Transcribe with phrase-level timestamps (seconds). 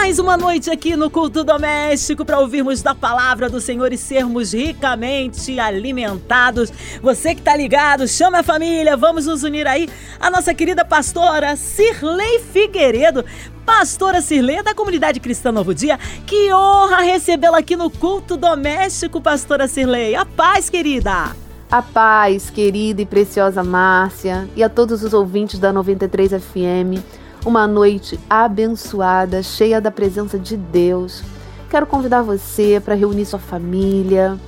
[0.00, 4.54] mais uma noite aqui no Culto Doméstico para ouvirmos da palavra do Senhor e sermos
[4.54, 6.72] ricamente alimentados.
[7.02, 9.90] Você que tá ligado, chama a família, vamos nos unir aí.
[10.18, 13.22] A nossa querida pastora Cirlei Figueiredo
[13.66, 15.98] pastora Cirlei da comunidade cristã Novo Dia.
[16.26, 20.14] Que honra recebê-la aqui no culto doméstico, pastora Cirlei.
[20.14, 21.36] A paz, querida.
[21.70, 27.19] A paz, querida e preciosa Márcia, e a todos os ouvintes da 93 FM.
[27.44, 31.22] Uma noite abençoada, cheia da presença de Deus.
[31.70, 34.38] Quero convidar você para reunir sua família,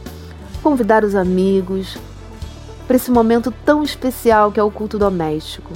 [0.62, 1.96] convidar os amigos
[2.86, 5.72] para esse momento tão especial que é o culto doméstico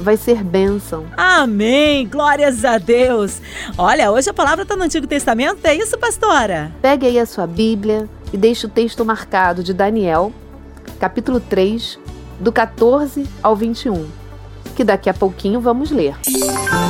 [0.00, 1.06] vai ser bênção.
[1.16, 2.06] Amém!
[2.06, 3.40] Glórias a Deus!
[3.78, 6.72] Olha, hoje a palavra está no Antigo Testamento, é isso, pastora?
[6.82, 10.32] Pegue aí a sua Bíblia e deixe o texto marcado de Daniel,
[10.98, 11.98] capítulo 3,
[12.40, 14.06] do 14 ao 21,
[14.76, 16.14] que daqui a pouquinho vamos ler.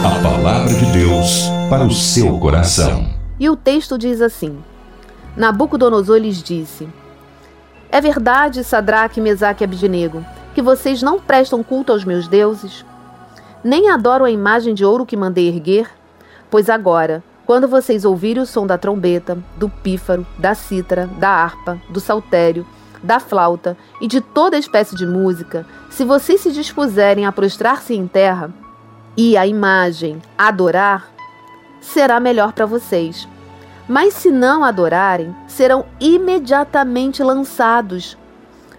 [0.05, 3.09] A palavra de Deus para o seu coração.
[3.41, 4.59] E o texto diz assim:
[5.35, 6.87] Nabucodonosor lhes disse:
[7.91, 10.23] É verdade, Sadraque, Mesaque e Abidnego,
[10.55, 12.85] que vocês não prestam culto aos meus deuses?
[13.67, 15.91] nem adoro a imagem de ouro que mandei erguer?
[16.49, 21.77] Pois agora, quando vocês ouvirem o som da trombeta, do pífaro, da cítara, da harpa,
[21.91, 22.65] do saltério,
[23.07, 28.07] da flauta e de toda espécie de música, se vocês se dispuserem a prostrar-se em
[28.07, 28.53] terra
[29.17, 31.09] e a imagem adorar,
[31.81, 33.27] será melhor para vocês.
[33.89, 38.19] Mas se não adorarem, serão imediatamente lançados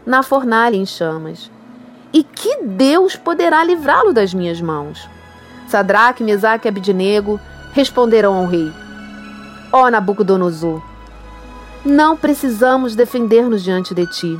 [0.06, 1.50] na fornalha em chamas.
[2.14, 5.10] E que Deus poderá livrá-lo das minhas mãos?
[5.68, 7.40] Sadraque, Mesaque e Abidnego
[7.74, 8.72] responderam ao rei:
[9.72, 10.82] Ó oh, Nabucodonosor,
[11.86, 14.40] não precisamos defender-nos diante de ti.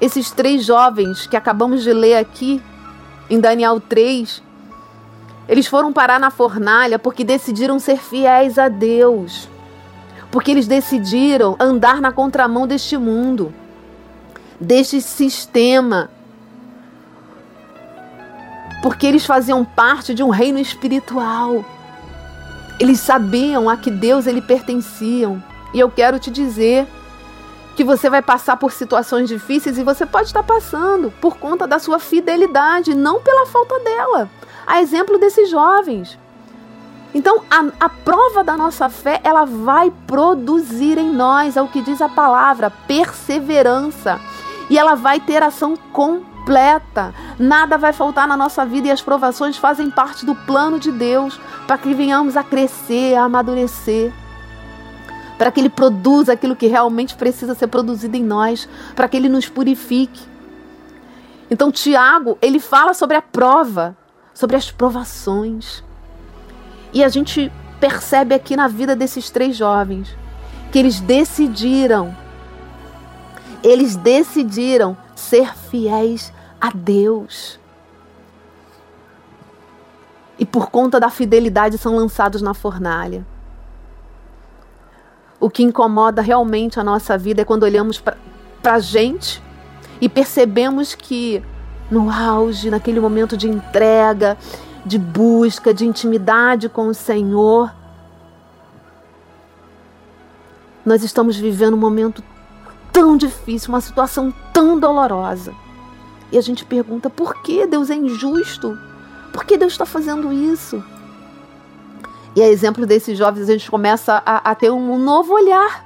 [0.00, 2.60] Esses três jovens que acabamos de ler aqui
[3.30, 4.42] em Daniel 3,
[5.48, 9.48] eles foram parar na fornalha porque decidiram ser fiéis a Deus.
[10.36, 13.54] Porque eles decidiram andar na contramão deste mundo,
[14.60, 16.10] deste sistema.
[18.82, 21.64] Porque eles faziam parte de um reino espiritual.
[22.78, 25.42] Eles sabiam a que Deus ele pertenciam.
[25.72, 26.86] E eu quero te dizer
[27.74, 31.78] que você vai passar por situações difíceis e você pode estar passando por conta da
[31.78, 34.28] sua fidelidade, não pela falta dela.
[34.66, 36.18] A exemplo desses jovens.
[37.16, 41.80] Então, a, a prova da nossa fé, ela vai produzir em nós, é o que
[41.80, 44.20] diz a palavra, perseverança.
[44.68, 47.14] E ela vai ter ação completa.
[47.38, 51.40] Nada vai faltar na nossa vida e as provações fazem parte do plano de Deus
[51.66, 54.12] para que venhamos a crescer, a amadurecer
[55.38, 59.28] para que Ele produza aquilo que realmente precisa ser produzido em nós, para que Ele
[59.28, 60.22] nos purifique.
[61.50, 63.94] Então, Tiago, ele fala sobre a prova,
[64.32, 65.84] sobre as provações.
[66.96, 70.16] E a gente percebe aqui na vida desses três jovens
[70.72, 72.16] que eles decidiram,
[73.62, 77.60] eles decidiram ser fiéis a Deus.
[80.38, 83.26] E por conta da fidelidade são lançados na fornalha.
[85.38, 88.16] O que incomoda realmente a nossa vida é quando olhamos para
[88.72, 89.42] a gente
[90.00, 91.44] e percebemos que
[91.90, 94.38] no auge, naquele momento de entrega,
[94.86, 97.70] de busca, de intimidade com o Senhor,
[100.86, 102.22] Nós estamos vivendo um momento
[102.92, 105.52] tão difícil, uma situação tão dolorosa.
[106.30, 108.78] E a gente pergunta: por que Deus é injusto?
[109.32, 110.82] Por que Deus está fazendo isso?
[112.36, 115.84] E a exemplo desses jovens, a gente começa a, a ter um novo olhar.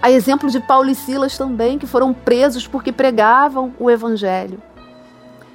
[0.00, 4.60] A exemplo de Paulo e Silas também, que foram presos porque pregavam o Evangelho.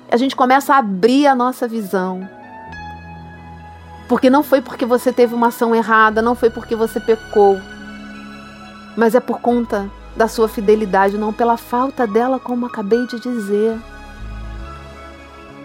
[0.10, 2.28] A gente começa a abrir a nossa visão.
[4.08, 7.60] Porque não foi porque você teve uma ação errada, não foi porque você pecou,
[8.96, 13.78] mas é por conta da sua fidelidade, não pela falta dela, como acabei de dizer.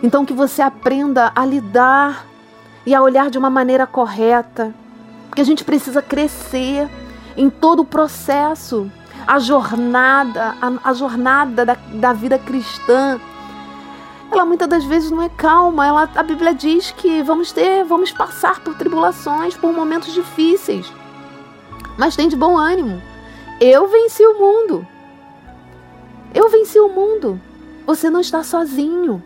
[0.02, 2.26] Então, que você aprenda a lidar
[2.84, 4.74] e a olhar de uma maneira correta,
[5.28, 6.88] porque a gente precisa crescer
[7.36, 8.90] em todo o processo.
[9.24, 13.20] A jornada, a, a jornada da, da vida cristã,
[14.34, 15.86] ela muitas das vezes não é calma.
[15.86, 20.92] Ela, a Bíblia diz que vamos ter, vamos passar por tribulações, por momentos difíceis.
[21.96, 23.00] Mas tem de bom ânimo.
[23.60, 24.86] Eu venci o mundo.
[26.34, 27.40] Eu venci o mundo.
[27.86, 29.22] Você não está sozinho.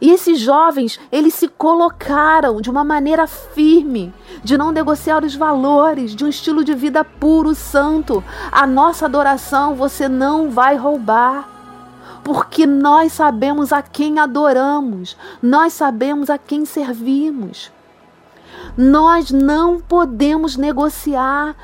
[0.00, 4.12] E esses jovens, eles se colocaram de uma maneira firme,
[4.44, 8.22] de não negociar os valores, de um estilo de vida puro, santo.
[8.52, 11.55] A nossa adoração você não vai roubar.
[12.26, 17.70] Porque nós sabemos a quem adoramos, nós sabemos a quem servimos.
[18.76, 21.54] Nós não podemos negociar.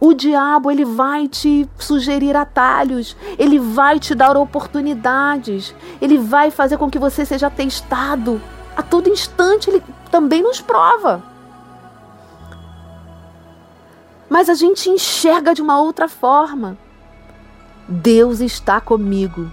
[0.00, 6.78] O diabo ele vai te sugerir atalhos, ele vai te dar oportunidades, ele vai fazer
[6.78, 8.40] com que você seja testado.
[8.74, 11.22] A todo instante ele também nos prova.
[14.26, 16.78] Mas a gente enxerga de uma outra forma.
[17.86, 19.50] Deus está comigo.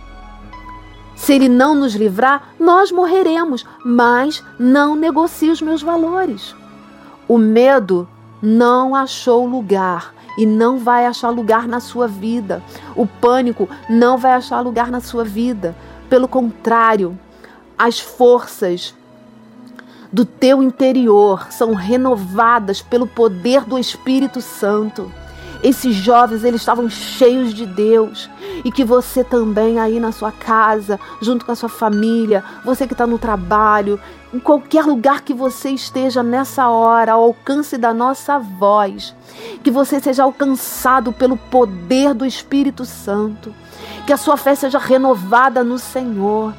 [1.25, 6.55] Se ele não nos livrar, nós morreremos, mas não negocie os meus valores.
[7.27, 8.07] O medo
[8.39, 12.61] não achou lugar e não vai achar lugar na sua vida.
[12.95, 15.75] O pânico não vai achar lugar na sua vida.
[16.07, 17.17] Pelo contrário,
[17.75, 18.93] as forças
[20.13, 25.11] do teu interior são renovadas pelo poder do Espírito Santo.
[25.65, 28.29] Esses jovens, eles estavam cheios de Deus.
[28.63, 32.93] E que você também aí na sua casa, junto com a sua família, você que
[32.93, 33.99] está no trabalho,
[34.31, 39.15] em qualquer lugar que você esteja nessa hora, ao alcance da nossa voz,
[39.63, 43.51] que você seja alcançado pelo poder do Espírito Santo,
[44.05, 46.53] que a sua fé seja renovada no Senhor,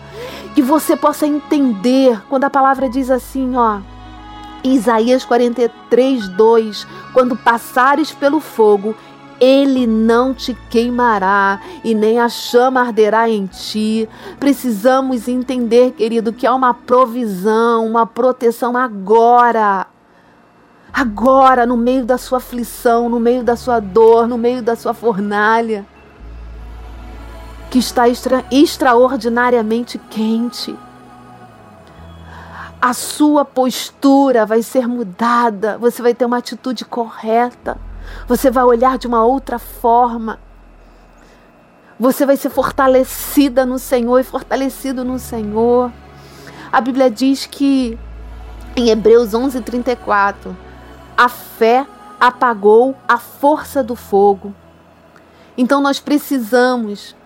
[0.52, 3.79] que você possa entender quando a palavra diz assim, ó,
[4.74, 8.94] Isaías 43, 2: Quando passares pelo fogo,
[9.40, 14.08] ele não te queimará e nem a chama arderá em ti.
[14.40, 19.86] Precisamos entender, querido, que há uma provisão, uma proteção agora.
[20.92, 24.94] Agora, no meio da sua aflição, no meio da sua dor, no meio da sua
[24.94, 25.84] fornalha,
[27.70, 30.74] que está extra, extraordinariamente quente
[32.87, 37.77] a sua postura vai ser mudada, você vai ter uma atitude correta,
[38.29, 40.38] você vai olhar de uma outra forma.
[41.99, 45.91] Você vai ser fortalecida no Senhor e fortalecido no Senhor.
[46.71, 47.99] A Bíblia diz que
[48.77, 50.56] em Hebreus 11:34,
[51.17, 51.85] a fé
[52.21, 54.55] apagou a força do fogo.
[55.59, 57.16] Então nós precisamos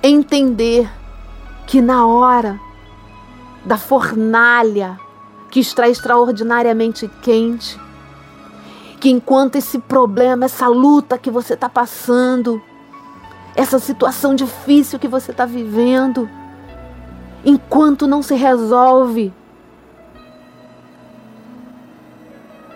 [0.00, 0.88] entender
[1.66, 2.65] que na hora
[3.66, 4.98] da fornalha
[5.50, 7.78] que está extraordinariamente quente.
[9.00, 12.62] Que enquanto esse problema, essa luta que você está passando,
[13.54, 16.30] essa situação difícil que você está vivendo,
[17.44, 19.32] enquanto não se resolve,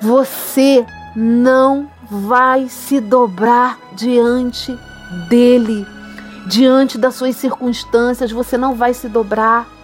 [0.01, 4.77] você não vai se dobrar diante
[5.29, 5.87] dele,
[6.47, 9.80] diante das suas circunstâncias, você não vai se dobrar.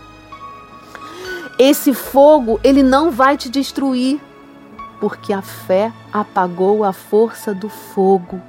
[1.58, 4.20] Esse fogo, ele não vai te destruir,
[5.00, 8.42] porque a fé apagou a força do fogo.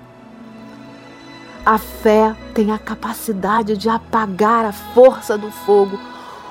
[1.65, 5.97] A fé tem a capacidade de apagar a força do fogo.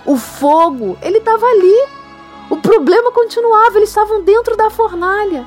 [0.07, 1.89] O fogo, ele estava ali.
[2.49, 5.45] O problema continuava, eles estavam dentro da fornalha.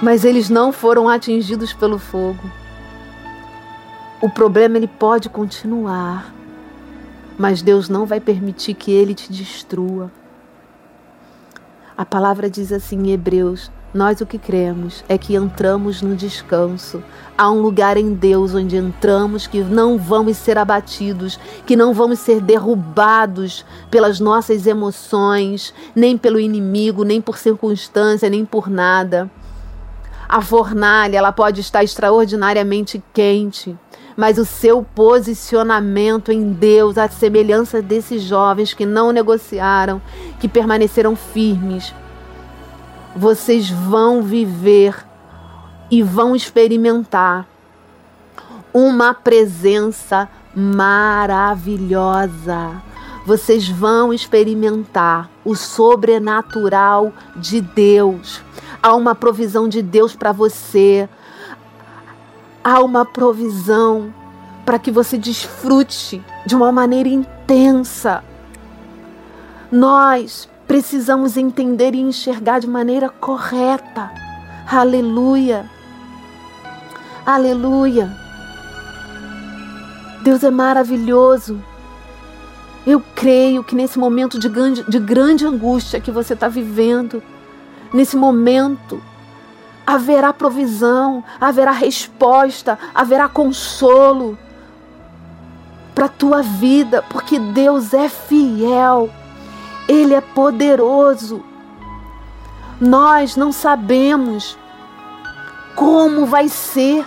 [0.00, 2.50] Mas eles não foram atingidos pelo fogo.
[4.22, 6.32] O problema ele pode continuar
[7.38, 10.10] mas Deus não vai permitir que ele te destrua.
[11.96, 17.02] A palavra diz assim em Hebreus Nós o que cremos é que entramos no descanso.
[17.38, 22.18] Há um lugar em Deus onde entramos que não vamos ser abatidos, que não vamos
[22.18, 29.30] ser derrubados pelas nossas emoções, nem pelo inimigo, nem por circunstância, nem por nada.
[30.28, 33.78] A fornalha, ela pode estar extraordinariamente quente,
[34.16, 40.00] mas o seu posicionamento em Deus, a semelhança desses jovens que não negociaram,
[40.40, 41.94] que permaneceram firmes,
[43.14, 45.04] vocês vão viver
[45.90, 47.46] e vão experimentar
[48.72, 51.92] uma presença maravilhosa.
[53.26, 58.40] Vocês vão experimentar o sobrenatural de Deus.
[58.82, 61.08] Há uma provisão de Deus para você.
[62.68, 64.12] Há uma provisão
[64.64, 68.24] para que você desfrute de uma maneira intensa.
[69.70, 74.10] Nós precisamos entender e enxergar de maneira correta.
[74.68, 75.70] Aleluia.
[77.24, 78.10] Aleluia.
[80.24, 81.62] Deus é maravilhoso.
[82.84, 87.22] Eu creio que nesse momento de grande, de grande angústia que você está vivendo,
[87.94, 89.00] nesse momento,
[89.86, 94.36] haverá provisão, haverá resposta, haverá consolo
[95.94, 99.08] para a tua vida, porque Deus é fiel.
[99.88, 101.42] Ele é poderoso.
[102.80, 104.58] Nós não sabemos
[105.74, 107.06] como vai ser.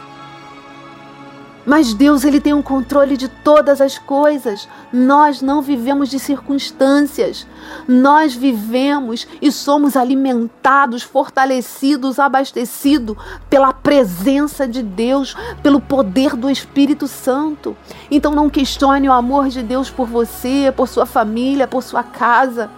[1.65, 4.67] Mas Deus ele tem o um controle de todas as coisas.
[4.91, 7.45] Nós não vivemos de circunstâncias.
[7.87, 13.17] Nós vivemos e somos alimentados, fortalecidos, abastecidos
[13.49, 17.75] pela presença de Deus, pelo poder do Espírito Santo.
[18.09, 22.69] Então não questione o amor de Deus por você, por sua família, por sua casa.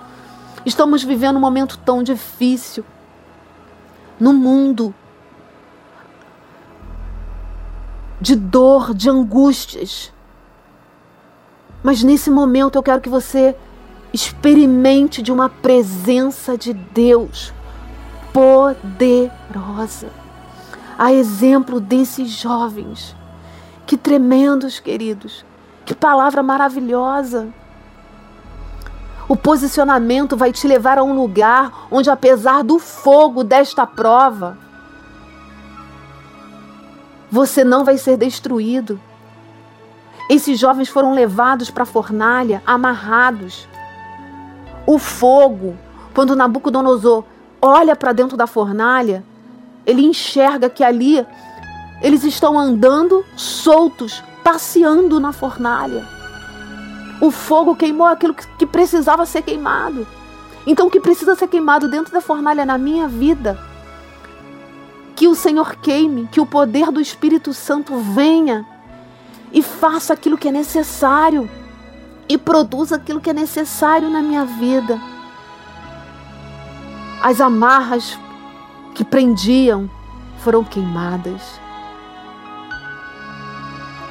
[0.66, 2.84] Estamos vivendo um momento tão difícil
[4.20, 4.94] no mundo
[8.22, 10.14] de dor, de angústias.
[11.82, 13.56] Mas nesse momento eu quero que você
[14.14, 17.52] experimente de uma presença de Deus
[18.32, 20.10] poderosa.
[20.98, 23.16] A exemplo desses jovens.
[23.88, 25.44] Que tremendos, queridos.
[25.84, 27.48] Que palavra maravilhosa.
[29.28, 34.58] O posicionamento vai te levar a um lugar onde, apesar do fogo desta prova,
[37.32, 39.00] você não vai ser destruído.
[40.30, 43.68] Esses jovens foram levados para a fornalha, amarrados.
[44.86, 45.78] O fogo,
[46.14, 47.24] quando Nabucodonosor
[47.62, 49.24] olha para dentro da fornalha,
[49.86, 51.26] ele enxerga que ali
[52.02, 56.06] eles estão andando soltos, passeando na fornalha.
[57.22, 60.06] O fogo queimou aquilo que precisava ser queimado.
[60.66, 63.71] Então, o que precisa ser queimado dentro da fornalha na minha vida
[65.22, 68.66] que o Senhor queime, que o poder do Espírito Santo venha
[69.54, 71.48] e faça aquilo que é necessário
[72.28, 75.00] e produza aquilo que é necessário na minha vida.
[77.22, 78.18] As amarras
[78.96, 79.88] que prendiam
[80.40, 81.62] foram queimadas.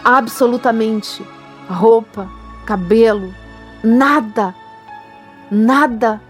[0.05, 1.26] Absolutamente
[1.69, 2.31] roupa,
[2.64, 3.35] cabelo,
[3.83, 4.55] nada,
[5.50, 6.23] nada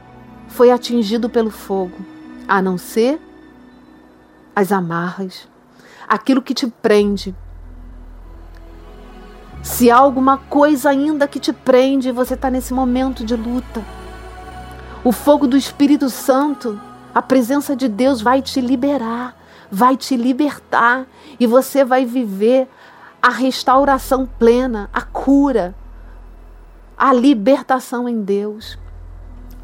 [0.48, 1.98] foi atingido pelo fogo,
[2.48, 3.20] a não ser
[4.54, 5.48] as amarras,
[6.08, 7.34] aquilo que te prende.
[9.62, 13.84] Se há alguma coisa ainda que te prende, você está nesse momento de luta.
[15.04, 16.80] O fogo do Espírito Santo,
[17.14, 19.36] a presença de Deus vai te liberar,
[19.70, 21.06] vai te libertar
[21.38, 22.68] e você vai viver
[23.22, 25.74] a restauração plena, a cura,
[26.96, 28.78] a libertação em Deus.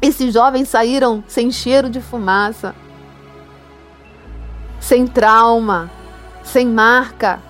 [0.01, 2.75] Esses jovens saíram sem cheiro de fumaça
[4.87, 5.91] sem trauma,
[6.45, 7.41] sem marca.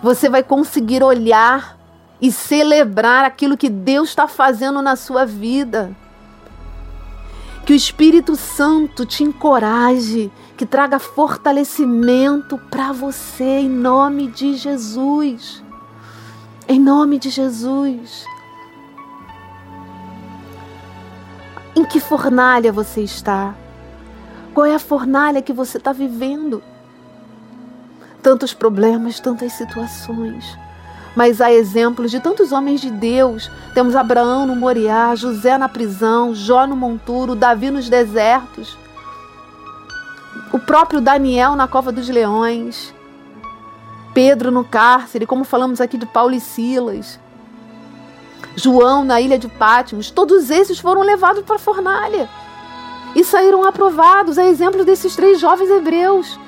[0.00, 1.76] Você vai conseguir olhar
[2.20, 5.90] e celebrar aquilo que Deus está fazendo na sua vida.
[7.64, 15.64] Que o Espírito Santo te encoraje, que traga fortalecimento para você, em nome de Jesus.
[16.68, 18.24] Em nome de Jesus.
[21.74, 23.65] Em que fornalha você está?
[24.56, 26.62] Qual é a fornalha que você está vivendo?
[28.22, 30.58] Tantos problemas, tantas situações.
[31.14, 33.50] Mas há exemplos de tantos homens de Deus.
[33.74, 38.78] Temos Abraão no Moriá, José na prisão, Jó no monturo, Davi nos desertos.
[40.50, 42.94] O próprio Daniel na cova dos leões.
[44.14, 47.20] Pedro no cárcere, como falamos aqui de Paulo e Silas.
[48.54, 50.10] João na ilha de Pátimos.
[50.10, 52.26] Todos esses foram levados para a fornalha.
[53.16, 56.38] E saíram aprovados, a exemplo desses três jovens hebreus.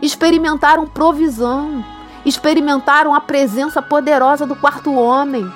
[0.00, 1.84] Experimentaram provisão,
[2.24, 5.52] experimentaram a presença poderosa do quarto homem.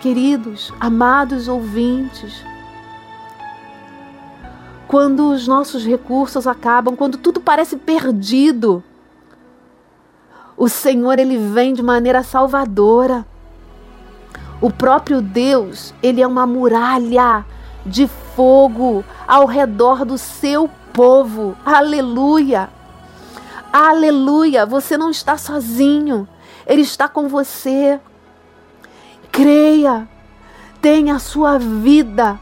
[0.00, 2.42] Queridos, amados ouvintes,
[4.88, 8.82] quando os nossos recursos acabam, quando tudo parece perdido,
[10.56, 13.26] o Senhor ele vem de maneira salvadora.
[14.62, 17.44] O próprio Deus, ele é uma muralha
[17.84, 21.56] de fogo ao redor do seu povo.
[21.64, 22.68] Aleluia!
[23.72, 24.66] Aleluia!
[24.66, 26.28] Você não está sozinho.
[26.66, 28.00] Ele está com você.
[29.30, 30.08] Creia.
[30.80, 32.38] Tenha a sua vida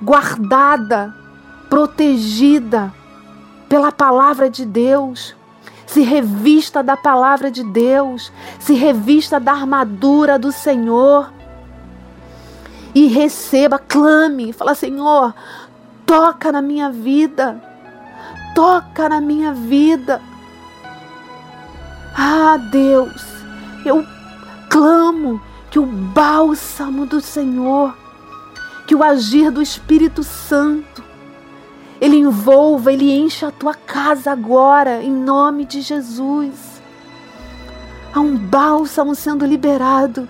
[0.00, 1.14] guardada,
[1.68, 2.92] protegida
[3.68, 5.36] pela palavra de Deus.
[5.86, 11.32] Se revista da palavra de Deus, se revista da armadura do Senhor
[12.94, 15.34] e receba, clame, fala: Senhor,
[16.04, 17.62] toca na minha vida,
[18.54, 20.20] toca na minha vida.
[22.16, 23.24] Ah, Deus,
[23.84, 24.04] eu
[24.68, 27.96] clamo que o bálsamo do Senhor,
[28.86, 31.04] que o agir do Espírito Santo,
[32.00, 36.82] ele envolva, ele encha a tua casa agora, em nome de Jesus.
[38.12, 40.28] Há um bálsamo sendo liberado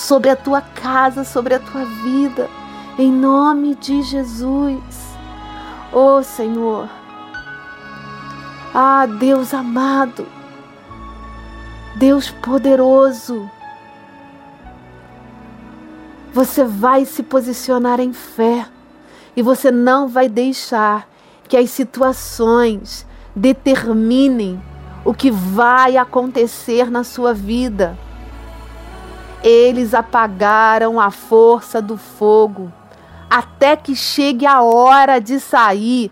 [0.00, 2.48] sobre a tua casa, sobre a tua vida,
[2.98, 4.82] em nome de Jesus.
[5.92, 6.88] Oh Senhor,
[8.74, 10.26] ah Deus amado,
[11.96, 13.48] Deus poderoso,
[16.32, 18.66] você vai se posicionar em fé
[19.36, 21.06] e você não vai deixar
[21.46, 24.62] que as situações determinem
[25.04, 27.98] o que vai acontecer na sua vida.
[29.42, 32.70] Eles apagaram a força do fogo
[33.30, 36.10] até que chegue a hora de sair.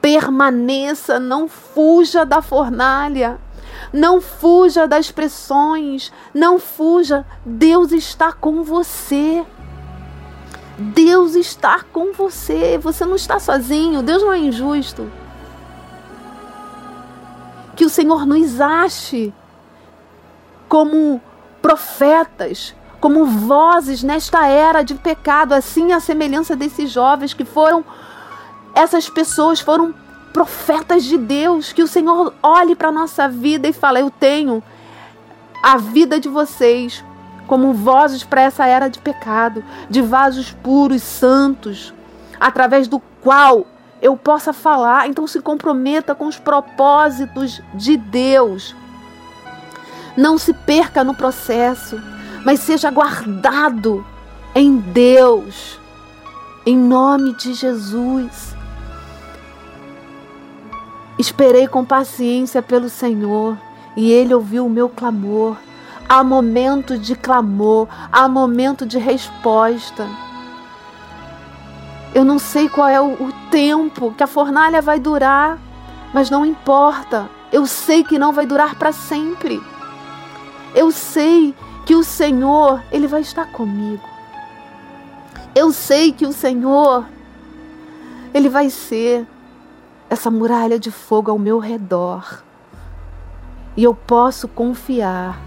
[0.00, 3.38] Permaneça, não fuja da fornalha.
[3.92, 7.26] Não fuja das pressões, não fuja.
[7.44, 9.44] Deus está com você.
[10.78, 12.78] Deus está com você.
[12.78, 14.02] Você não está sozinho.
[14.02, 15.10] Deus não é injusto.
[17.74, 19.34] Que o Senhor nos ache
[20.68, 21.20] como
[21.62, 27.84] profetas, como vozes nesta era de pecado, assim a semelhança desses jovens que foram
[28.74, 29.94] essas pessoas foram
[30.32, 34.62] profetas de Deus, que o Senhor olhe para a nossa vida e fale: Eu tenho
[35.62, 37.04] a vida de vocês
[37.46, 41.92] como vozes para essa era de pecado, de vasos puros, santos,
[42.38, 43.66] através do qual
[44.00, 45.08] eu possa falar.
[45.08, 48.74] Então se comprometa com os propósitos de Deus.
[50.16, 52.00] Não se perca no processo,
[52.44, 54.04] mas seja guardado
[54.54, 55.78] em Deus,
[56.66, 58.54] em nome de Jesus.
[61.18, 63.56] Esperei com paciência pelo Senhor
[63.96, 65.56] e ele ouviu o meu clamor.
[66.08, 70.08] Há momento de clamor, há momento de resposta.
[72.12, 75.58] Eu não sei qual é o, o tempo que a fornalha vai durar,
[76.12, 77.28] mas não importa.
[77.52, 79.62] Eu sei que não vai durar para sempre.
[80.74, 81.54] Eu sei
[81.84, 84.08] que o Senhor, ele vai estar comigo.
[85.54, 87.04] Eu sei que o Senhor,
[88.32, 89.26] ele vai ser
[90.08, 92.42] essa muralha de fogo ao meu redor.
[93.76, 95.40] E eu posso confiar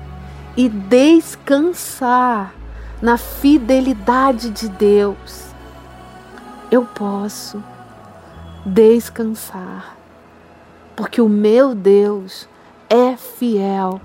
[0.58, 2.54] e descansar
[3.02, 5.54] na fidelidade de Deus.
[6.70, 7.64] Eu posso
[8.66, 9.96] descansar,
[10.96, 12.48] porque o meu Deus
[12.90, 14.02] é fiel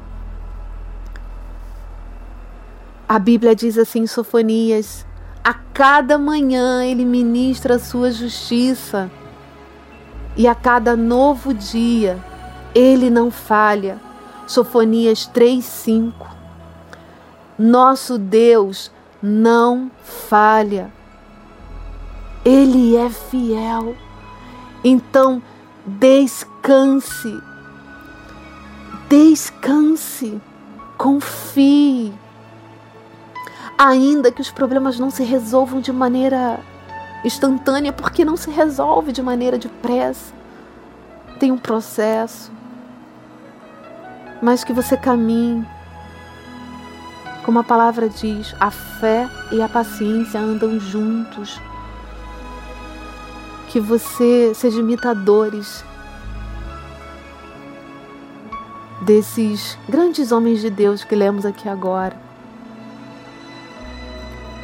[3.08, 5.06] a Bíblia diz assim em Sofonias:
[5.42, 9.10] a cada manhã ele ministra a sua justiça,
[10.36, 12.22] e a cada novo dia
[12.74, 13.98] ele não falha.
[14.46, 16.12] Sofonias 3:5.
[17.58, 18.92] Nosso Deus
[19.22, 20.92] não falha.
[22.44, 23.96] Ele é fiel.
[24.84, 25.42] Então,
[25.84, 27.42] descanse.
[29.08, 30.40] Descanse.
[30.96, 32.12] Confie
[33.78, 36.58] ainda que os problemas não se resolvam de maneira
[37.24, 40.34] instantânea, porque não se resolve de maneira depressa.
[41.38, 42.50] Tem um processo.
[44.42, 45.64] Mas que você caminhe.
[47.44, 51.60] Como a palavra diz, a fé e a paciência andam juntos.
[53.68, 55.84] Que você seja imitadores
[59.02, 62.27] desses grandes homens de Deus que lemos aqui agora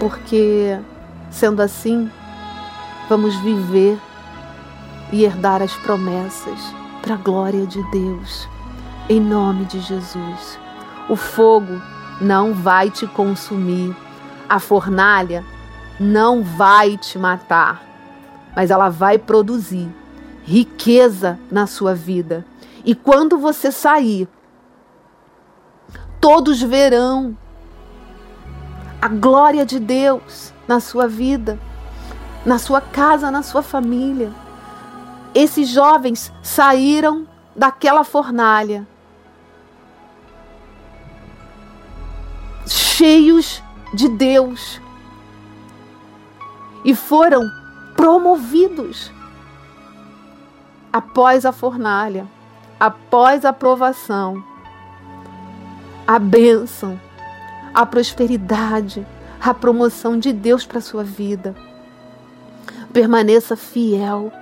[0.05, 0.79] porque
[1.35, 2.09] Sendo assim,
[3.09, 3.99] vamos viver
[5.13, 6.61] e herdar as promessas
[7.03, 8.49] para a glória de Deus.
[9.09, 10.61] Em nome de Jesus.
[11.09, 11.83] O fogo
[12.21, 13.97] não vai te consumir.
[14.49, 15.45] A fornalha
[15.99, 17.83] não vai te matar,
[18.55, 19.89] mas ela vai produzir
[20.45, 22.47] riqueza na sua vida.
[22.85, 24.29] E quando você sair,
[26.21, 27.37] todos verão
[29.05, 31.61] a glória de Deus na sua vida,
[32.43, 34.33] na sua casa, na sua família.
[35.35, 38.87] Esses jovens saíram daquela fornalha
[42.67, 43.63] cheios
[43.93, 44.81] de Deus
[46.83, 47.43] e foram
[47.95, 49.13] promovidos
[50.91, 52.27] após a fornalha,
[52.81, 54.43] após a provação,
[56.07, 56.99] a bênção,
[57.75, 59.05] a prosperidade,
[59.41, 61.55] a promoção de Deus para a sua vida.
[62.93, 64.33] Permaneça fiel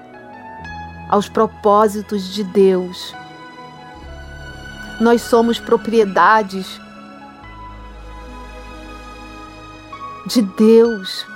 [1.09, 3.15] aos propósitos de Deus.
[5.01, 6.79] Nós somos propriedades
[10.27, 11.27] de Deus.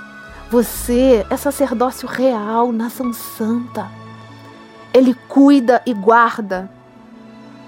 [0.51, 3.89] Você é sacerdócio real, nação santa.
[4.93, 6.69] Ele cuida e guarda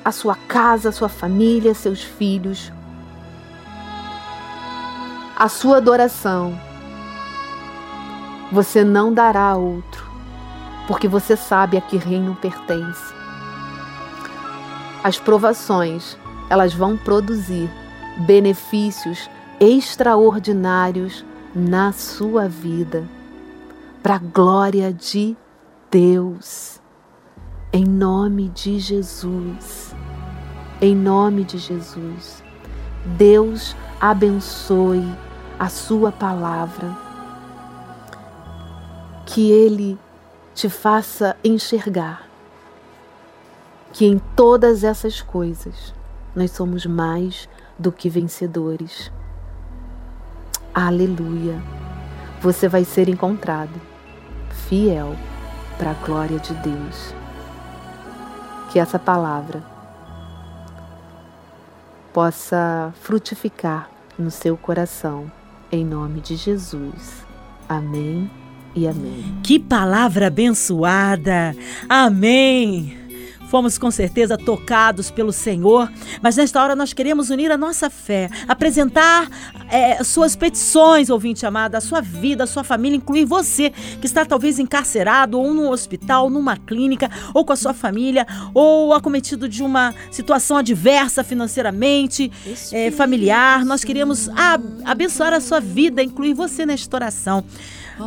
[0.05, 2.71] a sua casa, a sua família, seus filhos.
[5.39, 6.59] A sua adoração
[8.51, 10.05] você não dará a outro,
[10.85, 13.13] porque você sabe a que reino pertence.
[15.01, 16.17] As provações,
[16.49, 17.71] elas vão produzir
[18.27, 19.29] benefícios
[19.61, 21.23] extraordinários
[21.55, 23.07] na sua vida,
[24.03, 25.37] para a glória de
[25.89, 26.81] Deus.
[27.71, 29.95] Em nome de Jesus.
[30.81, 32.43] Em nome de Jesus.
[33.17, 35.28] Deus abençoe
[35.59, 36.95] a sua palavra.
[39.25, 39.99] Que Ele
[40.55, 42.27] te faça enxergar
[43.91, 45.93] que em todas essas coisas
[46.35, 49.11] nós somos mais do que vencedores.
[50.73, 51.61] Aleluia.
[52.41, 53.79] Você vai ser encontrado
[54.67, 55.15] fiel
[55.77, 57.13] para a glória de Deus.
[58.71, 59.63] Que essa palavra
[62.13, 65.31] possa frutificar no seu coração,
[65.71, 67.25] em nome de Jesus.
[67.67, 68.29] Amém
[68.75, 69.37] e amém.
[69.43, 71.55] Que palavra abençoada!
[71.87, 72.98] Amém!
[73.49, 78.29] Fomos com certeza tocados pelo Senhor, mas nesta hora nós queremos unir a nossa fé,
[78.47, 79.27] apresentar
[79.71, 84.23] é, suas petições, ouvinte amado, a sua vida, a sua família, incluir você que está
[84.23, 89.63] talvez encarcerado ou num hospital, numa clínica, ou com a sua família, ou acometido de
[89.63, 92.31] uma situação adversa financeiramente,
[92.71, 93.65] é, familiar.
[93.65, 94.29] Nós queremos
[94.85, 97.43] abençoar a sua vida, incluir você nesta oração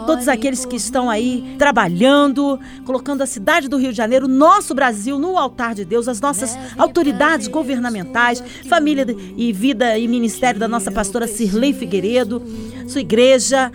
[0.07, 5.19] todos aqueles que estão aí trabalhando, colocando a cidade do Rio de Janeiro, nosso Brasil,
[5.19, 10.91] no altar de Deus, as nossas autoridades governamentais, família e vida e ministério da nossa
[10.91, 12.43] pastora Cirlei Figueiredo,
[12.87, 13.71] sua igreja,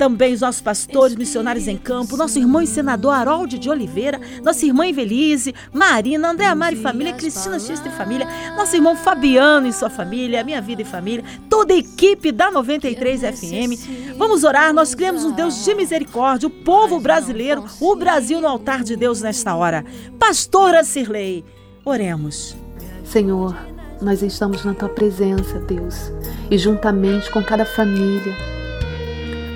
[0.00, 4.64] também os nossos pastores, missionários em campo, nosso irmão e senador Harold de Oliveira, nossa
[4.64, 9.74] irmã Evelise, Marina, André Amari e família, Cristina Xista e família, nosso irmão Fabiano e
[9.74, 14.16] sua família, Minha Vida e Família, toda a equipe da 93 FM.
[14.16, 18.82] Vamos orar, nós criamos um Deus de misericórdia, o povo brasileiro, o Brasil no altar
[18.82, 19.84] de Deus nesta hora.
[20.18, 21.44] Pastora Cirlei,
[21.84, 22.56] oremos.
[23.04, 23.54] Senhor,
[24.00, 26.10] nós estamos na tua presença, Deus,
[26.50, 28.34] e juntamente com cada família,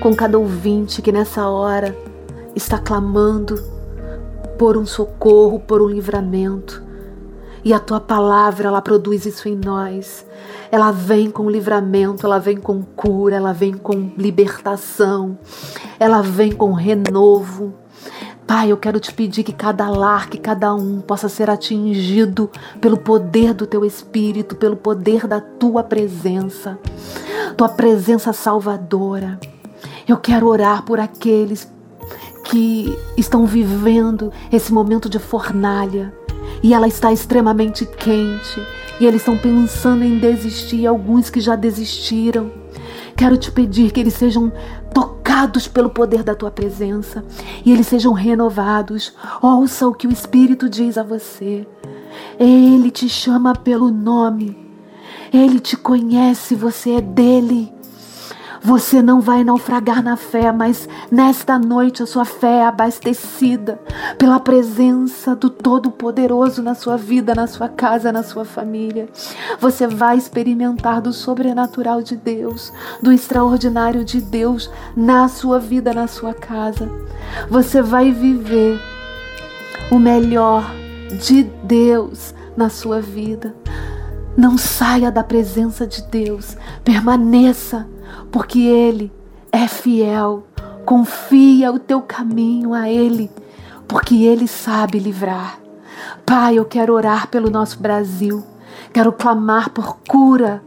[0.05, 1.97] com cada ouvinte que nessa hora
[2.55, 3.59] está clamando
[4.55, 6.83] por um socorro, por um livramento.
[7.63, 10.23] E a tua palavra, ela produz isso em nós.
[10.71, 15.39] Ela vem com livramento, ela vem com cura, ela vem com libertação,
[15.99, 17.73] ela vem com renovo.
[18.45, 22.47] Pai, eu quero te pedir que cada lar, que cada um possa ser atingido
[22.79, 26.77] pelo poder do teu Espírito, pelo poder da tua presença,
[27.57, 29.39] tua presença salvadora.
[30.07, 31.67] Eu quero orar por aqueles
[32.43, 36.13] que estão vivendo esse momento de fornalha
[36.61, 38.61] e ela está extremamente quente
[38.99, 42.51] e eles estão pensando em desistir, alguns que já desistiram.
[43.17, 44.51] Quero te pedir que eles sejam
[44.93, 47.25] tocados pelo poder da tua presença
[47.65, 49.13] e eles sejam renovados.
[49.41, 51.67] Ouça o que o Espírito diz a você.
[52.39, 54.57] Ele te chama pelo nome.
[55.33, 57.74] Ele te conhece, você é dele.
[58.65, 63.79] Você não vai naufragar na fé, mas nesta noite a sua fé é abastecida
[64.17, 69.07] pela presença do Todo-Poderoso na sua vida, na sua casa, na sua família.
[69.59, 72.73] Você vai experimentar do sobrenatural de Deus,
[73.03, 76.89] do extraordinário de Deus na sua vida, na sua casa.
[77.47, 78.81] Você vai viver
[79.91, 80.65] o melhor
[81.23, 83.53] de Deus na sua vida.
[84.35, 87.87] Não saia da presença de Deus, permaneça
[88.31, 89.11] porque Ele
[89.51, 90.43] é fiel.
[90.85, 93.31] Confia o teu caminho a Ele,
[93.87, 95.59] porque Ele sabe livrar.
[96.25, 98.43] Pai, eu quero orar pelo nosso Brasil,
[98.93, 100.61] quero clamar por cura,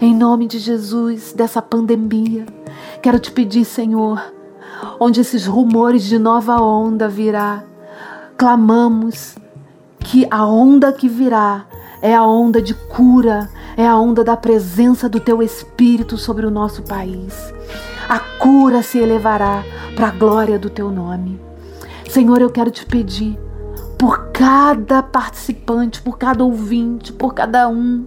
[0.00, 2.46] em nome de Jesus, dessa pandemia.
[3.02, 4.22] Quero te pedir, Senhor,
[4.98, 7.64] onde esses rumores de nova onda virá,
[8.36, 9.36] clamamos
[9.98, 11.66] que a onda que virá
[12.02, 13.48] é a onda de cura,
[13.80, 17.50] é a onda da presença do teu Espírito sobre o nosso país.
[18.06, 19.64] A cura se elevará
[19.96, 21.40] para a glória do teu nome.
[22.06, 23.40] Senhor, eu quero te pedir
[23.98, 28.04] por cada participante, por cada ouvinte, por cada um,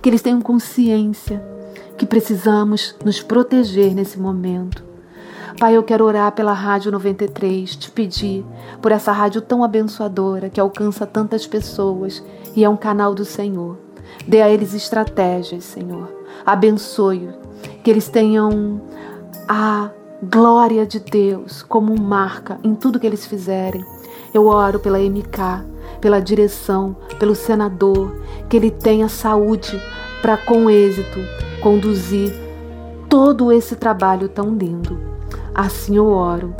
[0.00, 1.44] que eles tenham consciência
[1.98, 4.84] que precisamos nos proteger nesse momento.
[5.58, 8.46] Pai, eu quero orar pela Rádio 93, te pedir
[8.80, 12.22] por essa rádio tão abençoadora que alcança tantas pessoas
[12.54, 13.85] e é um canal do Senhor.
[14.26, 16.08] Dê a eles estratégias, Senhor.
[16.44, 17.28] Abençoe,
[17.82, 18.80] que eles tenham
[19.48, 19.90] a
[20.22, 23.84] glória de Deus como marca em tudo que eles fizerem.
[24.32, 25.64] Eu oro pela MK,
[26.00, 28.16] pela direção, pelo senador,
[28.48, 29.80] que ele tenha saúde
[30.20, 31.20] para com êxito
[31.60, 32.34] conduzir
[33.08, 34.98] todo esse trabalho tão lindo.
[35.54, 36.54] Assim eu oro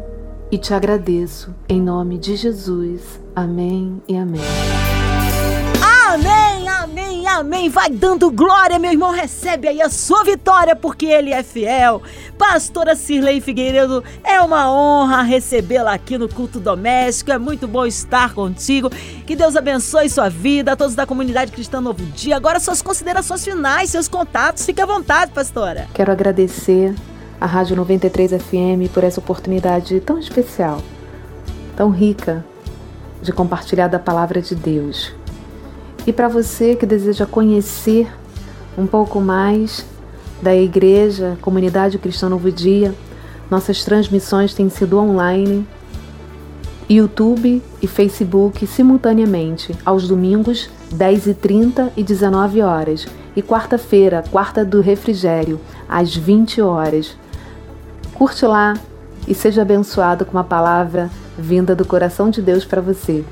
[0.51, 3.21] e te agradeço em nome de Jesus.
[3.35, 4.17] Amém e.
[4.17, 4.41] Amém,
[7.69, 9.11] Vai dando glória, meu irmão.
[9.11, 12.03] Recebe aí a sua vitória, porque ele é fiel.
[12.39, 17.33] Pastora Cirlei Figueiredo, é uma honra recebê-la aqui no culto doméstico.
[17.33, 18.91] É muito bom estar contigo.
[19.27, 22.37] Que Deus abençoe sua vida, a todos da comunidade cristã Novo Dia.
[22.37, 24.65] Agora, suas considerações finais, seus contatos.
[24.65, 25.89] Fique à vontade, pastora.
[25.93, 26.95] Quero agradecer
[27.41, 30.81] a Rádio 93 FM por essa oportunidade tão especial,
[31.77, 32.45] tão rica
[33.21, 35.15] de compartilhar da palavra de Deus.
[36.07, 38.09] E para você que deseja conhecer
[38.79, 39.85] um pouco mais
[40.41, 42.95] da igreja, comunidade cristã Novo Dia,
[43.51, 45.67] nossas transmissões têm sido online,
[46.89, 55.61] YouTube e Facebook simultaneamente, aos domingos, 10h30 e 19 horas, e quarta-feira, quarta do refrigério,
[55.89, 57.17] às 20 horas.
[58.15, 58.75] Curte lá
[59.27, 63.25] e seja abençoado com uma palavra vinda do coração de Deus para você.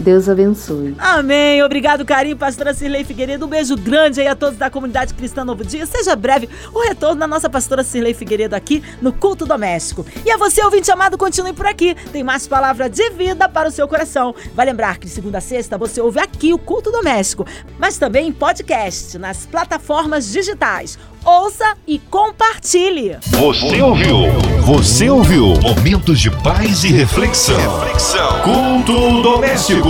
[0.00, 0.96] Deus abençoe.
[0.98, 1.62] Amém.
[1.62, 3.44] Obrigado, carinho, pastora Cirlei Figueiredo.
[3.44, 5.84] Um beijo grande aí a todos da comunidade cristã Novo Dia.
[5.84, 10.06] Seja breve o retorno da nossa pastora Cirlei Figueiredo aqui no Culto Doméstico.
[10.24, 11.94] E a você, ouvinte amado, continue por aqui.
[12.12, 14.34] Tem mais palavra de vida para o seu coração.
[14.54, 17.46] Vai lembrar que de segunda a sexta você ouve aqui o Culto Doméstico,
[17.78, 20.98] mas também em podcast, nas plataformas digitais.
[21.24, 23.18] Ouça e compartilhe.
[23.26, 24.16] Você ouviu?
[24.64, 25.54] Você ouviu?
[25.60, 27.80] Momentos de paz e reflexão.
[27.80, 28.40] Reflexão.
[28.42, 29.89] Culto doméstico.